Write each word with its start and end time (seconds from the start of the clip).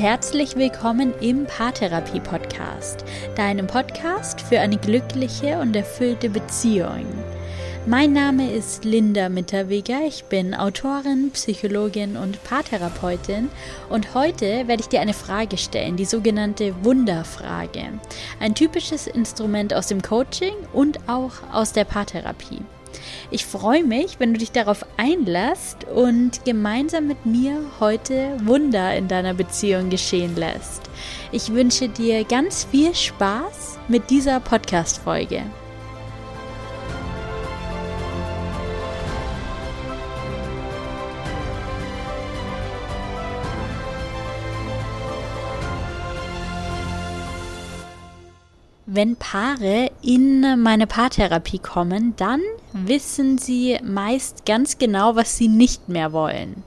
herzlich 0.00 0.56
willkommen 0.56 1.12
im 1.20 1.44
Paartherapie 1.44 2.20
Podcast, 2.20 3.04
deinem 3.36 3.66
Podcast 3.66 4.40
für 4.40 4.58
eine 4.58 4.78
glückliche 4.78 5.58
und 5.58 5.76
erfüllte 5.76 6.30
Beziehung. 6.30 7.04
Mein 7.84 8.14
Name 8.14 8.50
ist 8.50 8.86
Linda 8.86 9.28
Mitterweger, 9.28 10.00
ich 10.06 10.24
bin 10.24 10.54
Autorin, 10.54 11.30
Psychologin 11.34 12.16
und 12.16 12.42
Paartherapeutin 12.44 13.50
und 13.90 14.14
heute 14.14 14.66
werde 14.68 14.80
ich 14.80 14.88
dir 14.88 15.02
eine 15.02 15.12
Frage 15.12 15.58
stellen, 15.58 15.98
die 15.98 16.06
sogenannte 16.06 16.74
Wunderfrage. 16.82 18.00
Ein 18.40 18.54
typisches 18.54 19.06
Instrument 19.06 19.74
aus 19.74 19.88
dem 19.88 20.00
Coaching 20.00 20.54
und 20.72 20.98
auch 21.10 21.32
aus 21.52 21.74
der 21.74 21.84
Paartherapie. 21.84 22.62
Ich 23.30 23.46
freue 23.46 23.84
mich, 23.84 24.18
wenn 24.18 24.32
du 24.32 24.38
dich 24.38 24.52
darauf 24.52 24.84
einlässt 24.96 25.84
und 25.84 26.44
gemeinsam 26.44 27.06
mit 27.06 27.26
mir 27.26 27.58
heute 27.78 28.36
Wunder 28.44 28.96
in 28.96 29.08
deiner 29.08 29.34
Beziehung 29.34 29.90
geschehen 29.90 30.36
lässt. 30.36 30.82
Ich 31.32 31.52
wünsche 31.52 31.88
dir 31.88 32.24
ganz 32.24 32.64
viel 32.64 32.94
Spaß 32.94 33.78
mit 33.88 34.10
dieser 34.10 34.40
Podcast-Folge. 34.40 35.42
Wenn 49.00 49.16
Paare 49.16 49.90
in 50.02 50.60
meine 50.62 50.86
Paartherapie 50.86 51.58
kommen, 51.58 52.12
dann 52.16 52.42
wissen 52.74 53.38
sie 53.38 53.78
meist 53.82 54.44
ganz 54.44 54.76
genau, 54.76 55.16
was 55.16 55.38
sie 55.38 55.48
nicht 55.48 55.88
mehr 55.88 56.12
wollen. 56.12 56.64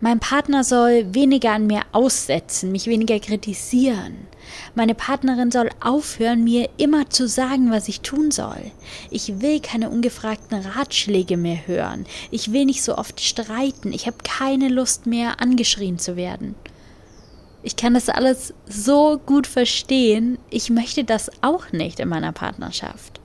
Mein 0.00 0.20
Partner 0.20 0.64
soll 0.64 1.04
weniger 1.12 1.52
an 1.52 1.66
mir 1.66 1.82
aussetzen, 1.92 2.72
mich 2.72 2.86
weniger 2.86 3.20
kritisieren. 3.20 4.26
Meine 4.74 4.94
Partnerin 4.94 5.50
soll 5.50 5.68
aufhören, 5.80 6.44
mir 6.44 6.70
immer 6.78 7.10
zu 7.10 7.28
sagen, 7.28 7.70
was 7.70 7.88
ich 7.88 8.00
tun 8.00 8.30
soll. 8.30 8.70
Ich 9.10 9.42
will 9.42 9.60
keine 9.60 9.90
ungefragten 9.90 10.60
Ratschläge 10.60 11.36
mehr 11.36 11.66
hören. 11.66 12.06
Ich 12.30 12.54
will 12.54 12.64
nicht 12.64 12.82
so 12.82 12.96
oft 12.96 13.20
streiten. 13.20 13.92
Ich 13.92 14.06
habe 14.06 14.16
keine 14.24 14.70
Lust 14.70 15.04
mehr, 15.04 15.42
angeschrien 15.42 15.98
zu 15.98 16.16
werden. 16.16 16.54
Ich 17.66 17.76
kann 17.76 17.94
das 17.94 18.10
alles 18.10 18.52
so 18.66 19.18
gut 19.24 19.46
verstehen. 19.46 20.36
Ich 20.50 20.68
möchte 20.68 21.02
das 21.02 21.30
auch 21.40 21.72
nicht 21.72 21.98
in 21.98 22.10
meiner 22.10 22.32
Partnerschaft. 22.32 23.20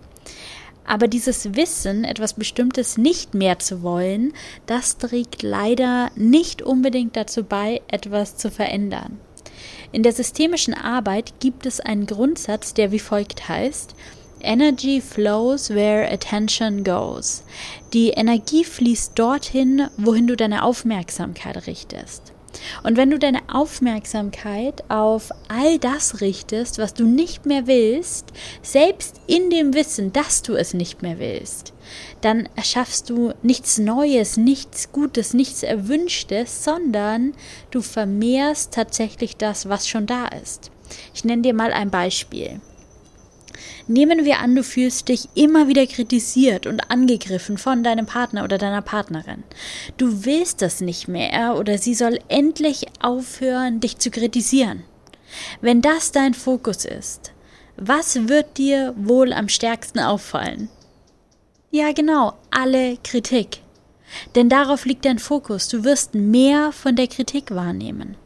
Aber 0.85 1.09
dieses 1.09 1.55
Wissen, 1.55 2.05
etwas 2.05 2.35
Bestimmtes 2.35 2.97
nicht 2.97 3.33
mehr 3.33 3.59
zu 3.59 3.83
wollen, 3.83 4.31
das 4.65 4.97
trägt 4.97 5.43
leider 5.43 6.09
nicht 6.15 6.61
unbedingt 6.61 7.17
dazu 7.17 7.43
bei, 7.43 7.81
etwas 7.89 8.37
zu 8.37 8.49
verändern. 8.49 9.19
In 9.91 10.03
der 10.03 10.13
systemischen 10.13 10.73
Arbeit 10.73 11.33
gibt 11.41 11.65
es 11.65 11.81
einen 11.81 12.05
Grundsatz, 12.05 12.73
der 12.73 12.93
wie 12.93 12.99
folgt 12.99 13.49
heißt, 13.49 13.93
Energy 14.39 15.01
flows 15.01 15.69
where 15.69 16.09
attention 16.09 16.85
goes. 16.85 17.43
Die 17.91 18.11
Energie 18.11 18.63
fließt 18.63 19.19
dorthin, 19.19 19.87
wohin 19.97 20.27
du 20.27 20.37
deine 20.37 20.63
Aufmerksamkeit 20.63 21.67
richtest. 21.67 22.31
Und 22.83 22.97
wenn 22.97 23.09
du 23.09 23.19
deine 23.19 23.41
Aufmerksamkeit 23.47 24.83
auf 24.89 25.31
all 25.47 25.79
das 25.79 26.21
richtest, 26.21 26.77
was 26.77 26.93
du 26.93 27.05
nicht 27.05 27.45
mehr 27.45 27.67
willst, 27.67 28.27
selbst 28.61 29.21
in 29.27 29.49
dem 29.49 29.73
Wissen, 29.73 30.13
dass 30.13 30.41
du 30.41 30.55
es 30.55 30.73
nicht 30.73 31.01
mehr 31.01 31.19
willst, 31.19 31.73
dann 32.21 32.47
erschaffst 32.55 33.09
du 33.09 33.33
nichts 33.41 33.77
Neues, 33.77 34.37
nichts 34.37 34.91
Gutes, 34.91 35.33
nichts 35.33 35.63
Erwünschtes, 35.63 36.63
sondern 36.63 37.33
du 37.71 37.81
vermehrst 37.81 38.73
tatsächlich 38.73 39.37
das, 39.37 39.69
was 39.69 39.87
schon 39.87 40.05
da 40.05 40.27
ist. 40.27 40.71
Ich 41.13 41.23
nenne 41.23 41.41
dir 41.41 41.53
mal 41.53 41.71
ein 41.71 41.91
Beispiel. 41.91 42.61
Nehmen 43.87 44.25
wir 44.25 44.39
an, 44.39 44.55
du 44.55 44.63
fühlst 44.63 45.09
dich 45.09 45.29
immer 45.35 45.67
wieder 45.67 45.85
kritisiert 45.87 46.67
und 46.67 46.91
angegriffen 46.91 47.57
von 47.57 47.83
deinem 47.83 48.05
Partner 48.05 48.43
oder 48.43 48.57
deiner 48.57 48.81
Partnerin. 48.81 49.43
Du 49.97 50.25
willst 50.25 50.61
das 50.61 50.81
nicht 50.81 51.07
mehr, 51.07 51.31
er 51.31 51.57
oder 51.57 51.77
sie 51.77 51.93
soll 51.93 52.19
endlich 52.27 52.85
aufhören, 53.01 53.79
dich 53.79 53.97
zu 53.97 54.11
kritisieren. 54.11 54.83
Wenn 55.61 55.81
das 55.81 56.11
dein 56.11 56.33
Fokus 56.33 56.85
ist, 56.85 57.33
was 57.77 58.27
wird 58.27 58.57
dir 58.57 58.93
wohl 58.97 59.31
am 59.33 59.47
stärksten 59.47 59.99
auffallen? 59.99 60.69
Ja, 61.71 61.91
genau, 61.93 62.33
alle 62.51 62.97
Kritik. 63.03 63.61
Denn 64.35 64.49
darauf 64.49 64.85
liegt 64.85 65.05
dein 65.05 65.19
Fokus. 65.19 65.67
Du 65.67 65.83
wirst 65.83 66.15
mehr 66.15 66.71
von 66.71 66.95
der 66.95 67.07
Kritik 67.07 67.51
wahrnehmen. 67.51 68.17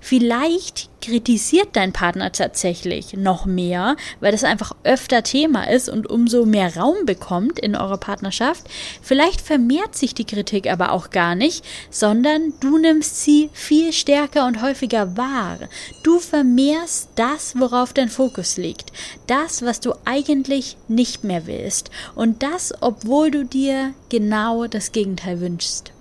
Vielleicht 0.00 0.88
kritisiert 1.06 1.68
dein 1.74 1.92
Partner 1.92 2.32
tatsächlich 2.32 3.12
noch 3.14 3.46
mehr, 3.46 3.96
weil 4.18 4.32
das 4.32 4.42
einfach 4.42 4.72
öfter 4.82 5.22
Thema 5.22 5.70
ist 5.70 5.88
und 5.88 6.10
umso 6.10 6.44
mehr 6.44 6.76
Raum 6.76 7.06
bekommt 7.06 7.60
in 7.60 7.76
eurer 7.76 7.98
Partnerschaft. 7.98 8.64
Vielleicht 9.02 9.40
vermehrt 9.40 9.94
sich 9.94 10.14
die 10.14 10.24
Kritik 10.24 10.68
aber 10.70 10.90
auch 10.90 11.10
gar 11.10 11.36
nicht, 11.36 11.64
sondern 11.90 12.54
du 12.60 12.78
nimmst 12.78 13.22
sie 13.22 13.50
viel 13.52 13.92
stärker 13.92 14.46
und 14.46 14.62
häufiger 14.62 15.16
wahr. 15.16 15.58
Du 16.02 16.18
vermehrst 16.18 17.10
das, 17.14 17.54
worauf 17.56 17.92
dein 17.92 18.08
Fokus 18.08 18.56
liegt. 18.56 18.90
Das, 19.28 19.62
was 19.62 19.80
du 19.80 19.92
eigentlich 20.04 20.76
nicht 20.88 21.22
mehr 21.22 21.46
willst. 21.46 21.90
Und 22.16 22.42
das, 22.42 22.74
obwohl 22.80 23.30
du 23.30 23.44
dir 23.44 23.94
genau 24.08 24.66
das 24.66 24.90
Gegenteil 24.90 25.40
wünschst. 25.40 25.92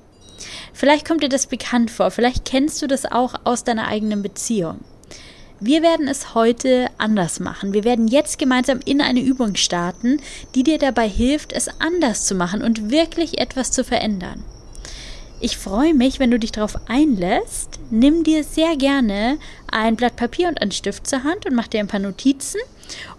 Vielleicht 0.73 1.07
kommt 1.07 1.23
dir 1.23 1.29
das 1.29 1.47
bekannt 1.47 1.91
vor, 1.91 2.11
vielleicht 2.11 2.45
kennst 2.45 2.81
du 2.81 2.87
das 2.87 3.05
auch 3.05 3.35
aus 3.43 3.63
deiner 3.63 3.87
eigenen 3.87 4.21
Beziehung. 4.21 4.79
Wir 5.59 5.81
werden 5.81 6.07
es 6.07 6.35
heute 6.35 6.87
anders 6.97 7.39
machen. 7.39 7.73
Wir 7.73 7.85
werden 7.85 8.07
jetzt 8.07 8.37
gemeinsam 8.37 8.81
in 8.83 9.01
eine 9.01 9.21
Übung 9.21 9.55
starten, 9.55 10.19
die 10.53 10.63
dir 10.63 10.77
dabei 10.77 11.07
hilft, 11.07 11.53
es 11.53 11.69
anders 11.79 12.25
zu 12.25 12.35
machen 12.35 12.61
und 12.61 12.91
wirklich 12.91 13.39
etwas 13.39 13.71
zu 13.71 13.83
verändern. 13.83 14.43
Ich 15.41 15.57
freue 15.57 15.93
mich, 15.93 16.19
wenn 16.19 16.31
du 16.31 16.39
dich 16.39 16.53
darauf 16.53 16.77
einlässt. 16.87 17.79
Nimm 17.91 18.23
dir 18.23 18.43
sehr 18.43 18.77
gerne 18.77 19.37
ein 19.69 19.95
Blatt 19.95 20.15
Papier 20.15 20.47
und 20.47 20.61
einen 20.61 20.71
Stift 20.71 21.07
zur 21.07 21.23
Hand 21.23 21.45
und 21.45 21.55
mach 21.55 21.67
dir 21.67 21.81
ein 21.81 21.87
paar 21.87 21.99
Notizen 21.99 22.59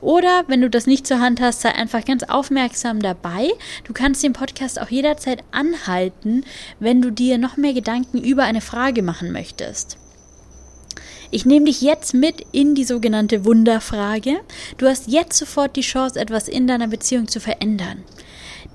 oder 0.01 0.45
wenn 0.47 0.61
du 0.61 0.71
das 0.71 0.87
nicht 0.87 1.07
zur 1.07 1.21
Hand 1.21 1.41
hast, 1.41 1.61
sei 1.61 1.75
einfach 1.75 2.05
ganz 2.05 2.23
aufmerksam 2.23 3.01
dabei. 3.01 3.51
Du 3.85 3.93
kannst 3.93 4.23
den 4.23 4.33
Podcast 4.33 4.81
auch 4.81 4.89
jederzeit 4.89 5.43
anhalten, 5.51 6.45
wenn 6.79 7.03
du 7.03 7.11
dir 7.11 7.39
noch 7.39 7.57
mehr 7.57 7.75
Gedanken 7.75 8.23
über 8.23 8.45
eine 8.45 8.61
Frage 8.61 9.03
machen 9.03 9.33
möchtest. 9.33 9.99
Ich 11.33 11.45
nehme 11.45 11.67
dich 11.67 11.81
jetzt 11.81 12.15
mit 12.15 12.47
in 12.53 12.77
die 12.77 12.85
sogenannte 12.85 13.45
Wunderfrage. 13.45 14.41
Du 14.79 14.87
hast 14.87 15.09
jetzt 15.09 15.37
sofort 15.39 15.75
die 15.75 15.81
Chance, 15.81 16.21
etwas 16.21 16.47
in 16.47 16.69
deiner 16.69 16.87
Beziehung 16.87 17.27
zu 17.27 17.41
verändern. 17.41 18.05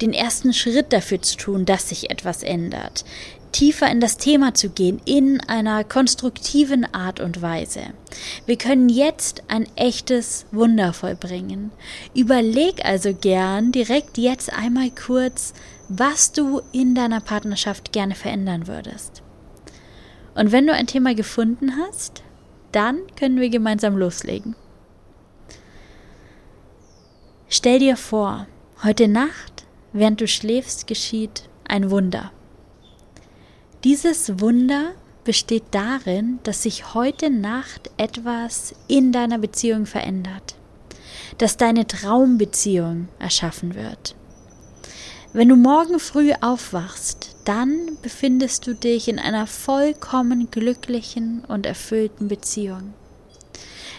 Den 0.01 0.13
ersten 0.13 0.53
Schritt 0.53 0.91
dafür 0.93 1.21
zu 1.21 1.37
tun, 1.37 1.65
dass 1.65 1.89
sich 1.89 2.09
etwas 2.09 2.43
ändert 2.43 3.05
tiefer 3.51 3.89
in 3.89 3.99
das 3.99 4.17
Thema 4.17 4.53
zu 4.53 4.69
gehen, 4.69 5.01
in 5.05 5.41
einer 5.41 5.83
konstruktiven 5.83 6.91
Art 6.93 7.19
und 7.19 7.41
Weise. 7.41 7.81
Wir 8.45 8.57
können 8.57 8.89
jetzt 8.89 9.43
ein 9.47 9.67
echtes 9.75 10.45
Wunder 10.51 10.93
vollbringen. 10.93 11.71
Überleg 12.15 12.85
also 12.85 13.13
gern 13.13 13.71
direkt 13.71 14.17
jetzt 14.17 14.53
einmal 14.53 14.89
kurz, 14.91 15.53
was 15.89 16.31
du 16.31 16.61
in 16.71 16.95
deiner 16.95 17.21
Partnerschaft 17.21 17.91
gerne 17.91 18.15
verändern 18.15 18.67
würdest. 18.67 19.21
Und 20.35 20.51
wenn 20.51 20.67
du 20.67 20.73
ein 20.73 20.87
Thema 20.87 21.13
gefunden 21.13 21.73
hast, 21.77 22.23
dann 22.71 22.99
können 23.17 23.39
wir 23.39 23.49
gemeinsam 23.49 23.97
loslegen. 23.97 24.55
Stell 27.49 27.79
dir 27.79 27.97
vor, 27.97 28.47
heute 28.81 29.09
Nacht, 29.09 29.50
während 29.93 30.21
du 30.21 30.27
schläfst, 30.27 30.87
geschieht 30.87 31.49
ein 31.67 31.91
Wunder. 31.91 32.31
Dieses 33.83 34.39
Wunder 34.39 34.91
besteht 35.23 35.63
darin, 35.71 36.39
dass 36.43 36.63
sich 36.63 36.93
heute 36.93 37.29
Nacht 37.29 37.89
etwas 37.97 38.73
in 38.87 39.11
deiner 39.11 39.37
Beziehung 39.37 39.85
verändert, 39.85 40.55
dass 41.37 41.57
deine 41.57 41.87
Traumbeziehung 41.87 43.07
erschaffen 43.19 43.75
wird. 43.75 44.15
Wenn 45.33 45.47
du 45.47 45.55
morgen 45.55 45.99
früh 45.99 46.33
aufwachst, 46.41 47.37
dann 47.45 47.97
befindest 48.01 48.67
du 48.67 48.75
dich 48.75 49.07
in 49.07 49.17
einer 49.17 49.47
vollkommen 49.47 50.51
glücklichen 50.51 51.45
und 51.45 51.65
erfüllten 51.65 52.27
Beziehung. 52.27 52.93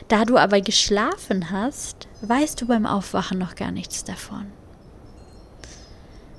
Da 0.09 0.25
du 0.25 0.37
aber 0.37 0.61
geschlafen 0.61 1.51
hast, 1.51 2.07
weißt 2.21 2.61
du 2.61 2.67
beim 2.67 2.85
Aufwachen 2.85 3.39
noch 3.39 3.55
gar 3.55 3.71
nichts 3.71 4.05
davon. 4.05 4.47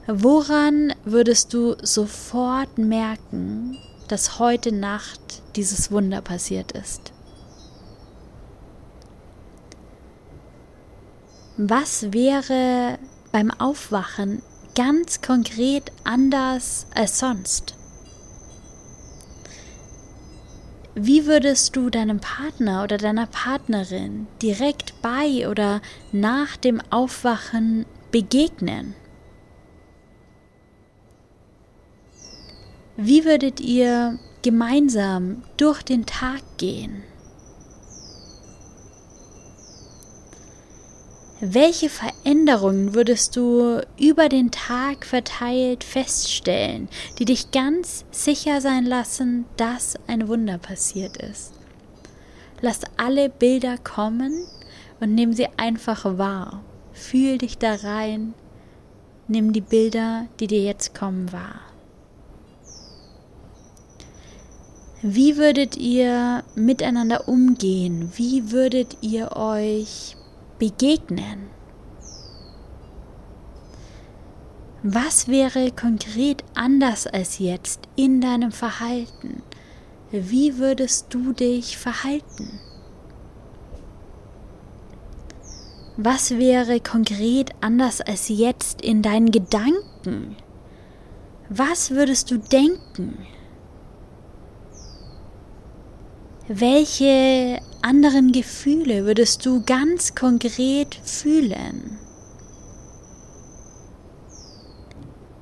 Woran 0.06 0.94
würdest 1.06 1.54
du 1.54 1.78
sofort 1.82 2.78
merken, 2.78 3.78
dass 4.10 4.38
heute 4.38 4.74
Nacht 4.74 5.42
dieses 5.56 5.92
Wunder 5.92 6.22
passiert 6.22 6.74
ist? 6.74 7.14
Was 11.56 12.12
wäre 12.12 13.00
beim 13.32 13.50
Aufwachen 13.52 14.42
ganz 14.76 15.22
konkret 15.22 15.90
anders 16.04 16.86
als 16.94 17.20
sonst? 17.20 17.76
Wie 20.96 21.26
würdest 21.26 21.78
du 21.78 21.90
deinem 21.90 22.20
Partner 22.20 22.84
oder 22.84 22.98
deiner 22.98 23.28
Partnerin 23.28 24.28
direkt 24.42 25.02
bei 25.02 25.48
oder 25.48 25.82
nach 26.12 26.58
dem 26.58 26.82
Aufwachen 26.90 27.86
begegnen? 28.12 28.96
Wie 32.96 33.26
würdet 33.26 33.60
ihr 33.60 34.20
gemeinsam 34.44 35.42
durch 35.58 35.82
den 35.82 36.06
Tag 36.06 36.42
gehen? 36.58 37.02
Welche 41.42 41.90
Veränderungen 41.90 42.94
würdest 42.94 43.36
du 43.36 43.82
über 44.00 44.30
den 44.30 44.52
Tag 44.52 45.08
verteilt 45.08 45.84
feststellen, 45.84 46.88
die 47.18 47.26
dich 47.26 47.50
ganz 47.50 48.06
sicher 48.12 48.62
sein 48.62 48.86
lassen, 48.86 49.46
dass 49.58 49.96
ein 50.06 50.28
Wunder 50.28 50.60
passiert 50.60 51.18
ist? 51.18 51.54
Lass 52.62 52.82
alle 52.96 53.28
Bilder 53.28 53.80
kommen 53.80 54.46
und 55.00 55.16
nimm 55.16 55.34
sie 55.34 55.48
einfach 55.58 56.18
wahr. 56.20 56.64
Fühl 56.94 57.40
dich 57.40 57.58
da 57.58 57.74
rein. 57.74 58.36
Nimm 59.28 59.52
die 59.52 59.62
Bilder, 59.62 60.28
die 60.40 60.48
dir 60.48 60.62
jetzt 60.62 60.94
kommen, 60.94 61.32
wahr. 61.34 61.73
Wie 65.06 65.36
würdet 65.36 65.76
ihr 65.76 66.46
miteinander 66.56 67.28
umgehen? 67.28 68.14
Wie 68.16 68.54
würdet 68.54 68.96
ihr 69.02 69.36
euch 69.36 70.16
begegnen? 70.60 71.50
Was 74.82 75.28
wäre 75.28 75.74
konkret 75.74 76.46
anders 76.56 77.06
als 77.06 77.40
jetzt 77.40 77.82
in 77.98 78.22
deinem 78.22 78.54
Verhalten? 78.54 79.44
Wie 80.12 80.58
würdest 80.58 81.08
du 81.14 81.34
dich 81.34 81.78
verhalten? 81.78 82.62
Was 85.98 86.32
wäre 86.38 86.80
konkret 86.80 87.52
anders 87.60 88.00
als 88.00 88.30
jetzt 88.30 88.82
in 88.82 89.02
deinen 89.02 89.32
Gedanken? 89.32 90.38
Was 91.50 91.92
würdest 91.92 92.32
du 92.32 92.38
denken? 92.38 93.18
Welche 96.50 97.62
anderen 97.82 98.34
Gefühle 98.34 99.06
würdest 99.06 99.46
du 99.46 99.64
ganz 99.64 100.14
konkret 100.14 100.94
fühlen? 101.02 101.98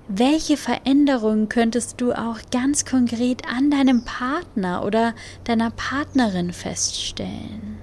Welche 0.08 0.58
Veränderungen 0.58 1.50
könntest 1.50 2.00
du 2.02 2.12
auch 2.12 2.38
ganz 2.52 2.86
konkret 2.86 3.48
an 3.48 3.72
deinem 3.72 4.04
Partner 4.06 4.86
oder 4.86 5.16
deiner 5.46 5.72
Partnerin 5.72 6.54
feststellen? 6.54 7.80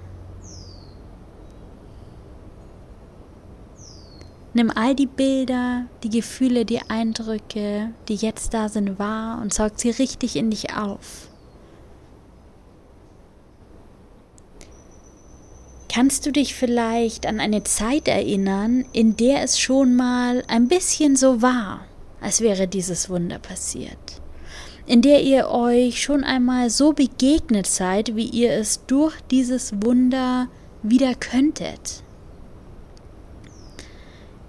Nimm 4.55 4.71
all 4.71 4.95
die 4.95 5.07
Bilder, 5.07 5.87
die 6.05 6.11
Gefühle, 6.11 6.65
die 6.65 6.83
Eindrücke, 6.89 7.91
die 8.09 8.15
jetzt 8.15 8.55
da 8.55 8.69
sind, 8.69 9.01
wahr 9.01 9.41
und 9.43 9.53
saug 9.53 9.73
sie 9.75 9.91
richtig 9.91 10.37
in 10.37 10.51
dich 10.51 10.77
auf. 10.77 11.29
Kannst 15.91 16.27
du 16.27 16.33
dich 16.33 16.55
vielleicht 16.55 17.25
an 17.27 17.41
eine 17.41 17.65
Zeit 17.65 18.09
erinnern, 18.09 18.85
in 18.93 19.17
der 19.17 19.43
es 19.43 19.59
schon 19.59 19.97
mal 19.97 20.45
ein 20.47 20.69
bisschen 20.69 21.17
so 21.17 21.41
war, 21.41 21.87
als 22.21 22.43
wäre 22.43 22.69
dieses 22.69 23.09
Wunder 23.09 23.39
passiert? 23.39 24.21
In 24.87 25.01
der 25.01 25.23
ihr 25.23 25.49
euch 25.49 26.03
schon 26.03 26.25
einmal 26.25 26.69
so 26.69 26.93
begegnet 26.93 27.67
seid, 27.67 28.17
wie 28.17 28.29
ihr 28.29 28.53
es 28.53 28.85
durch 28.87 29.15
dieses 29.31 29.73
Wunder 29.83 30.49
wieder 30.83 31.15
könntet? 31.15 32.03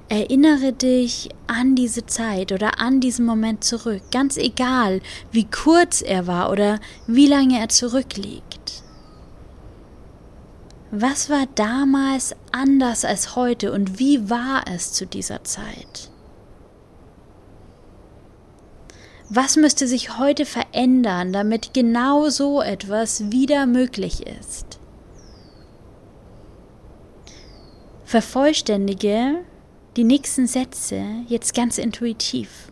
Erinnere 0.09 0.73
dich 0.73 1.29
an 1.45 1.75
diese 1.75 2.05
Zeit 2.05 2.51
oder 2.51 2.79
an 2.79 2.99
diesen 2.99 3.25
Moment 3.25 3.63
zurück, 3.63 4.01
ganz 4.11 4.37
egal, 4.37 5.01
wie 5.31 5.45
kurz 5.45 6.01
er 6.01 6.25
war 6.25 6.51
oder 6.51 6.79
wie 7.05 7.27
lange 7.27 7.59
er 7.59 7.69
zurückliegt. 7.69 8.48
Was 10.91 11.29
war 11.29 11.45
damals 11.53 12.35
anders 12.51 13.05
als 13.05 13.35
heute 13.35 13.71
und 13.71 13.99
wie 13.99 14.29
war 14.29 14.63
es 14.67 14.91
zu 14.91 15.05
dieser 15.05 15.43
Zeit? 15.43 16.09
Was 19.29 19.55
müsste 19.55 19.87
sich 19.87 20.17
heute 20.17 20.45
verändern, 20.45 21.31
damit 21.31 21.75
genau 21.75 22.29
so 22.29 22.63
etwas 22.63 23.31
wieder 23.31 23.67
möglich 23.67 24.25
ist? 24.25 24.79
Vervollständige 28.05 29.45
die 29.95 30.03
nächsten 30.03 30.47
Sätze 30.47 31.03
jetzt 31.27 31.53
ganz 31.53 31.77
intuitiv. 31.77 32.71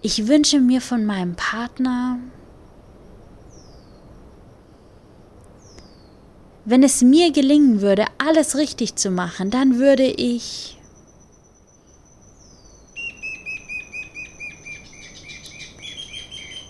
Ich 0.00 0.26
wünsche 0.26 0.60
mir 0.60 0.80
von 0.80 1.04
meinem 1.04 1.36
Partner, 1.36 2.18
Wenn 6.70 6.82
es 6.82 7.00
mir 7.00 7.32
gelingen 7.32 7.80
würde, 7.80 8.04
alles 8.18 8.54
richtig 8.54 8.94
zu 8.96 9.10
machen, 9.10 9.48
dann 9.48 9.78
würde 9.78 10.04
ich 10.04 10.76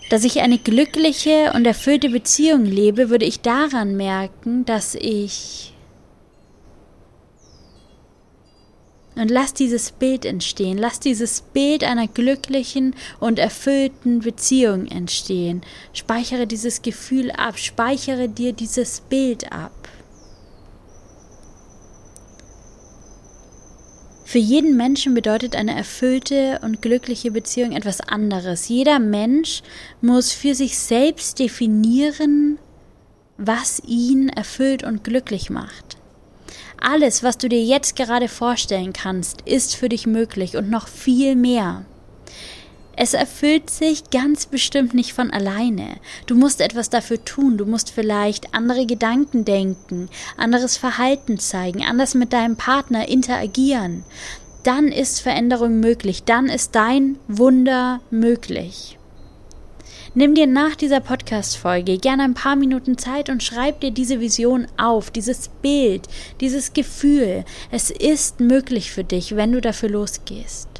dass 0.09 0.23
ich 0.23 0.39
eine 0.39 0.57
glückliche 0.57 1.51
und 1.53 1.67
erfüllte 1.67 2.09
Beziehung 2.09 2.63
lebe, 2.63 3.09
würde 3.09 3.25
ich 3.25 3.41
daran 3.41 3.97
merken, 3.97 4.63
dass 4.63 4.95
ich 4.95 5.73
und 9.15 9.29
lass 9.29 9.53
dieses 9.53 9.91
Bild 9.91 10.23
entstehen, 10.23 10.77
lass 10.77 11.01
dieses 11.01 11.41
Bild 11.41 11.83
einer 11.83 12.07
glücklichen 12.07 12.95
und 13.19 13.37
erfüllten 13.37 14.19
Beziehung 14.19 14.87
entstehen. 14.87 15.61
Speichere 15.91 16.47
dieses 16.47 16.81
Gefühl 16.81 17.31
ab, 17.31 17.59
speichere 17.59 18.29
dir 18.29 18.53
dieses 18.53 19.01
Bild 19.01 19.51
ab. 19.51 19.78
Für 24.29 24.37
jeden 24.37 24.77
Menschen 24.77 25.15
bedeutet 25.15 25.55
eine 25.55 25.75
erfüllte 25.75 26.59
und 26.61 26.83
glückliche 26.83 27.31
Beziehung 27.31 27.71
etwas 27.71 27.99
anderes. 27.99 28.69
Jeder 28.69 28.99
Mensch 28.99 29.63
muss 30.01 30.33
für 30.33 30.53
sich 30.53 30.77
selbst 30.77 31.39
definieren, 31.39 32.59
was 33.39 33.81
ihn 33.87 34.29
erfüllt 34.29 34.83
und 34.83 35.03
glücklich 35.03 35.49
macht. 35.49 35.97
Alles, 36.79 37.23
was 37.23 37.39
du 37.39 37.49
dir 37.49 37.63
jetzt 37.63 37.95
gerade 37.95 38.27
vorstellen 38.27 38.93
kannst, 38.93 39.41
ist 39.47 39.75
für 39.75 39.89
dich 39.89 40.05
möglich 40.05 40.57
und 40.57 40.69
noch 40.69 40.87
viel 40.89 41.35
mehr. 41.35 41.83
Es 43.01 43.13
erfüllt 43.13 43.69
sich 43.69 44.09
ganz 44.09 44.45
bestimmt 44.45 44.93
nicht 44.93 45.13
von 45.13 45.31
alleine. 45.31 45.95
Du 46.25 46.35
musst 46.35 46.59
etwas 46.59 46.89
dafür 46.89 47.23
tun, 47.23 47.57
du 47.57 47.65
musst 47.65 47.91
vielleicht 47.91 48.53
andere 48.53 48.85
Gedanken 48.85 49.45
denken, 49.45 50.09
anderes 50.35 50.75
Verhalten 50.75 51.39
zeigen, 51.39 51.81
anders 51.81 52.13
mit 52.13 52.33
deinem 52.33 52.57
Partner 52.57 53.07
interagieren. 53.07 54.03
Dann 54.63 54.89
ist 54.89 55.21
Veränderung 55.21 55.79
möglich, 55.79 56.25
dann 56.25 56.47
ist 56.47 56.75
dein 56.75 57.17
Wunder 57.29 58.01
möglich. 58.11 58.97
Nimm 60.13 60.35
dir 60.35 60.47
nach 60.47 60.75
dieser 60.75 60.99
Podcast-Folge 60.99 61.99
gerne 61.99 62.23
ein 62.23 62.33
paar 62.33 62.57
Minuten 62.57 62.97
Zeit 62.97 63.29
und 63.29 63.43
schreib 63.43 63.79
dir 63.79 63.91
diese 63.91 64.19
Vision 64.19 64.67
auf, 64.75 65.09
dieses 65.09 65.47
Bild, 65.47 66.09
dieses 66.41 66.73
Gefühl. 66.73 67.45
Es 67.71 67.91
ist 67.91 68.41
möglich 68.41 68.91
für 68.91 69.05
dich, 69.05 69.37
wenn 69.37 69.53
du 69.53 69.61
dafür 69.61 69.87
losgehst 69.87 70.78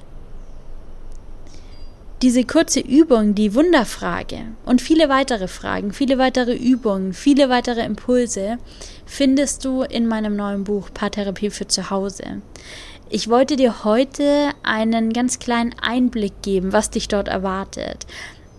diese 2.21 2.43
kurze 2.43 2.81
Übung, 2.81 3.33
die 3.33 3.55
Wunderfrage 3.55 4.39
und 4.65 4.81
viele 4.81 5.07
weitere 5.07 5.47
Fragen, 5.47 5.93
viele 5.93 6.17
weitere 6.17 6.53
Übungen, 6.53 7.13
viele 7.13 7.47
weitere 7.47 7.85
Impulse 7.85 8.57
findest 9.05 9.63
du 9.63 9.83
in 9.83 10.05
meinem 10.05 10.35
neuen 10.35 10.65
Buch 10.65 10.89
Paartherapie 10.93 11.49
für 11.49 11.67
zu 11.67 11.89
Hause. 11.89 12.41
Ich 13.09 13.29
wollte 13.29 13.55
dir 13.55 13.85
heute 13.85 14.49
einen 14.63 15.13
ganz 15.13 15.39
kleinen 15.39 15.73
Einblick 15.81 16.41
geben, 16.41 16.73
was 16.73 16.89
dich 16.89 17.07
dort 17.07 17.29
erwartet. 17.29 18.05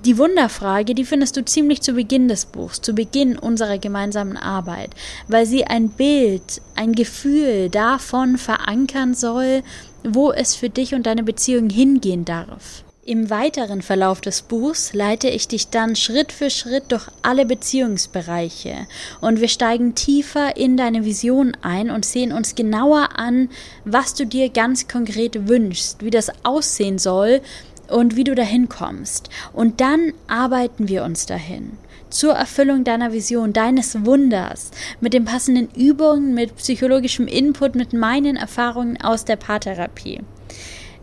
Die 0.06 0.16
Wunderfrage, 0.16 0.94
die 0.94 1.04
findest 1.04 1.36
du 1.36 1.44
ziemlich 1.44 1.82
zu 1.82 1.92
Beginn 1.92 2.28
des 2.28 2.46
Buchs, 2.46 2.80
zu 2.80 2.94
Beginn 2.94 3.38
unserer 3.38 3.76
gemeinsamen 3.76 4.38
Arbeit, 4.38 4.90
weil 5.28 5.44
sie 5.44 5.66
ein 5.66 5.90
Bild, 5.90 6.62
ein 6.74 6.94
Gefühl 6.94 7.68
davon 7.68 8.38
verankern 8.38 9.12
soll, 9.12 9.62
wo 10.02 10.32
es 10.32 10.54
für 10.54 10.70
dich 10.70 10.94
und 10.94 11.04
deine 11.04 11.22
Beziehung 11.22 11.68
hingehen 11.68 12.24
darf. 12.24 12.84
Im 13.10 13.28
weiteren 13.28 13.82
Verlauf 13.82 14.20
des 14.20 14.42
Buchs 14.42 14.92
leite 14.92 15.28
ich 15.28 15.48
dich 15.48 15.68
dann 15.68 15.96
Schritt 15.96 16.30
für 16.30 16.48
Schritt 16.48 16.92
durch 16.92 17.08
alle 17.22 17.44
Beziehungsbereiche 17.44 18.86
und 19.20 19.40
wir 19.40 19.48
steigen 19.48 19.96
tiefer 19.96 20.56
in 20.56 20.76
deine 20.76 21.04
Vision 21.04 21.56
ein 21.60 21.90
und 21.90 22.04
sehen 22.04 22.30
uns 22.30 22.54
genauer 22.54 23.18
an, 23.18 23.48
was 23.84 24.14
du 24.14 24.26
dir 24.26 24.48
ganz 24.48 24.86
konkret 24.86 25.48
wünschst, 25.48 26.04
wie 26.04 26.10
das 26.10 26.30
aussehen 26.44 26.98
soll 27.00 27.40
und 27.88 28.14
wie 28.14 28.22
du 28.22 28.36
dahin 28.36 28.68
kommst. 28.68 29.28
Und 29.52 29.80
dann 29.80 30.12
arbeiten 30.28 30.86
wir 30.86 31.02
uns 31.02 31.26
dahin. 31.26 31.72
zur 32.10 32.34
Erfüllung 32.34 32.84
deiner 32.84 33.12
Vision, 33.12 33.52
deines 33.52 34.04
Wunders, 34.04 34.70
mit 35.00 35.14
den 35.14 35.24
passenden 35.24 35.68
Übungen, 35.74 36.32
mit 36.32 36.54
psychologischem 36.54 37.26
Input, 37.26 37.74
mit 37.74 37.92
meinen 37.92 38.36
Erfahrungen 38.36 39.00
aus 39.00 39.24
der 39.24 39.36
Paartherapie. 39.36 40.20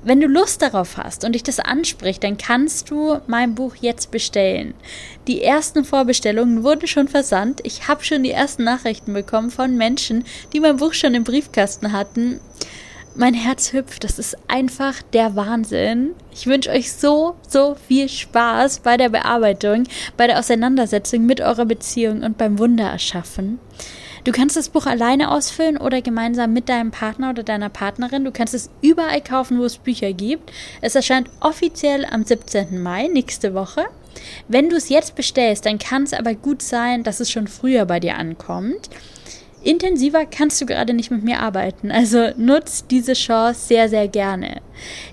Wenn 0.08 0.22
du 0.22 0.28
Lust 0.28 0.62
darauf 0.62 0.96
hast 0.96 1.26
und 1.26 1.34
dich 1.34 1.44
das 1.44 1.60
anspricht, 1.60 2.24
dann 2.24 2.38
kannst 2.38 2.90
du 2.90 3.20
mein 3.28 3.56
Buch 3.56 3.76
jetzt 3.76 4.10
bestellen. 4.10 4.74
Die 5.28 5.44
ersten 5.44 5.84
Vorbestellungen 5.84 6.64
wurden 6.64 6.88
schon 6.88 7.10
versandt. 7.10 7.60
Ich 7.66 7.90
habe 7.90 8.06
schon 8.06 8.24
die 8.24 8.32
ersten 8.32 8.64
Nachrichten 8.64 9.12
bekommen 9.12 9.52
von 9.52 9.76
Menschen, 9.76 10.24
die 10.54 10.62
mein 10.62 10.78
Buch 10.78 10.94
schon 10.94 11.14
im 11.14 11.26
Briefkasten 11.26 11.92
hatten. 11.92 12.40
Mein 13.16 13.34
Herz 13.34 13.74
hüpft, 13.74 14.06
das 14.06 14.18
ist 14.18 14.38
einfach 14.48 15.02
der 15.02 15.36
Wahnsinn. 15.36 16.12
Ich 16.32 16.48
wünsche 16.48 16.70
euch 16.70 16.94
so, 16.94 17.36
so 17.46 17.76
viel 17.76 18.08
Spaß 18.08 18.80
bei 18.80 18.96
der 18.96 19.10
Bearbeitung, 19.10 19.84
bei 20.16 20.28
der 20.28 20.40
Auseinandersetzung 20.40 21.26
mit 21.26 21.42
eurer 21.42 21.66
Beziehung 21.66 22.24
und 22.24 22.38
beim 22.38 22.60
Wunder 22.60 22.86
erschaffen. 22.86 23.60
Du 24.28 24.34
kannst 24.34 24.58
das 24.58 24.68
Buch 24.68 24.88
alleine 24.88 25.32
ausfüllen 25.32 25.78
oder 25.78 26.02
gemeinsam 26.02 26.52
mit 26.52 26.68
deinem 26.68 26.92
Partner 26.92 27.30
oder 27.30 27.44
deiner 27.44 27.70
Partnerin. 27.70 28.26
Du 28.26 28.34
kannst 28.34 28.54
es 28.54 28.70
überall 28.82 29.22
kaufen, 29.22 29.58
wo 29.58 29.64
es 29.64 29.78
Bücher 29.78 30.12
gibt. 30.12 30.52
Es 30.82 30.96
erscheint 30.96 31.30
offiziell 31.40 32.04
am 32.04 32.26
17. 32.26 32.84
Mai, 32.84 33.08
nächste 33.08 33.54
Woche. 33.54 33.86
Wenn 34.50 34.70
du 34.70 34.76
es 34.76 34.90
jetzt 34.90 35.16
bestellst, 35.16 35.66
dann 35.66 35.80
kann 35.80 36.04
es 36.04 36.12
aber 36.12 36.36
gut 36.36 36.62
sein, 36.62 37.04
dass 37.04 37.22
es 37.22 37.32
schon 37.32 37.48
früher 37.48 37.86
bei 37.86 38.02
dir 38.02 38.18
ankommt. 38.18 38.90
Intensiver 39.64 40.26
kannst 40.26 40.60
du 40.60 40.66
gerade 40.66 40.94
nicht 40.94 41.10
mit 41.10 41.24
mir 41.24 41.40
arbeiten, 41.40 41.90
also 41.90 42.32
nutz 42.36 42.86
diese 42.86 43.14
Chance 43.14 43.68
sehr, 43.68 43.88
sehr 43.88 44.10
gerne. 44.10 44.60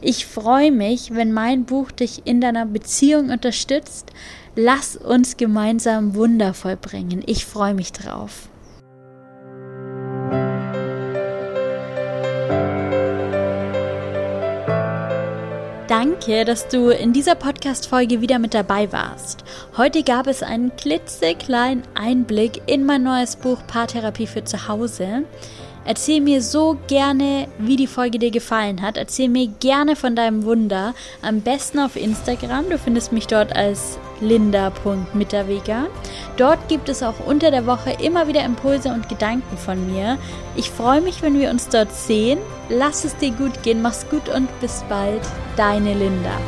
Ich 0.01 0.27
freue 0.27 0.73
mich, 0.73 1.15
wenn 1.15 1.33
mein 1.33 1.67
Buch 1.67 1.93
dich 1.93 2.23
in 2.25 2.41
deiner 2.41 2.67
Beziehung 2.67 3.31
unterstützt. 3.31 4.11
Lass 4.57 4.97
uns 4.97 5.37
gemeinsam 5.37 6.17
Wunder 6.17 6.53
vollbringen. 6.53 7.23
Ich 7.27 7.47
freue 7.47 7.75
mich 7.75 7.93
drauf. 7.93 8.49
Danke, 16.27 16.47
dass 16.47 16.69
du 16.69 16.89
in 16.89 17.13
dieser 17.13 17.35
Podcast-Folge 17.35 18.23
wieder 18.23 18.39
mit 18.39 18.55
dabei 18.55 18.91
warst. 18.93 19.45
Heute 19.77 20.03
gab 20.03 20.27
es 20.27 20.43
einen 20.43 20.75
klitzekleinen 20.75 21.83
Einblick 21.95 22.63
in 22.65 22.87
mein 22.87 23.03
neues 23.03 23.37
Buch 23.37 23.59
Paartherapie 23.67 24.27
für 24.27 24.43
zu 24.43 24.67
Hause. 24.67 25.25
Erzähl 25.85 26.21
mir 26.21 26.43
so 26.43 26.79
gerne, 26.89 27.49
wie 27.59 27.77
die 27.77 27.87
Folge 27.87 28.19
dir 28.19 28.31
gefallen 28.31 28.83
hat. 28.83 28.97
Erzähl 28.97 29.29
mir 29.29 29.49
gerne 29.61 29.97
von 29.97 30.17
deinem 30.17 30.45
Wunder. 30.45 30.95
Am 31.23 31.41
besten 31.41 31.79
auf 31.79 31.97
Instagram. 31.97 32.71
Du 32.71 32.79
findest 32.79 33.13
mich 33.13 33.27
dort 33.27 33.55
als 33.55 33.99
linda.mitterweger. 34.21 35.87
Dort 36.37 36.69
gibt 36.69 36.89
es 36.89 37.03
auch 37.03 37.27
unter 37.27 37.51
der 37.51 37.67
Woche 37.67 37.97
immer 38.03 38.27
wieder 38.29 38.45
Impulse 38.45 38.89
und 38.91 39.09
Gedanken 39.09 39.57
von 39.57 39.93
mir. 39.93 40.19
Ich 40.57 40.71
freue 40.71 41.01
mich, 41.01 41.23
wenn 41.23 41.39
wir 41.39 41.51
uns 41.51 41.69
dort 41.69 41.93
sehen. 41.93 42.39
Lass 42.69 43.05
es 43.05 43.17
dir 43.17 43.31
gut 43.33 43.63
gehen, 43.63 43.83
mach's 43.83 44.09
gut 44.09 44.29
und 44.29 44.49
bis 44.61 44.83
bald. 44.89 45.23
Deine 45.57 45.95
Linda. 45.95 46.41